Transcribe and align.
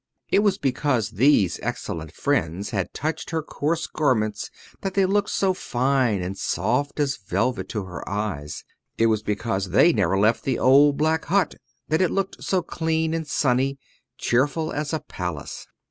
It 0.29 0.39
was 0.39 0.57
because 0.57 1.11
these 1.11 1.59
excellent 1.61 2.11
friends 2.11 2.71
had 2.71 2.91
touched 2.91 3.29
her 3.29 3.43
coarse 3.43 3.85
garments 3.85 4.49
that 4.81 4.95
they 4.95 5.05
looked 5.05 5.29
fine 5.29 6.23
and 6.23 6.35
soft 6.35 6.99
as 6.99 7.17
velvet 7.17 7.69
to 7.69 7.83
her 7.83 8.09
eyes; 8.09 8.63
it 8.97 9.05
was 9.05 9.21
because 9.21 9.69
they 9.69 9.93
never 9.93 10.17
left 10.17 10.43
the 10.43 10.57
old 10.57 10.97
black 10.97 11.25
hut 11.25 11.53
that 11.89 12.01
it 12.01 12.09
looked 12.09 12.43
so 12.43 12.63
clean 12.63 13.13
and 13.13 13.27
sunny 13.27 13.77
cheerful 14.17 14.71
as 14.73 14.91
a 14.91 15.01
palace. 15.01 15.67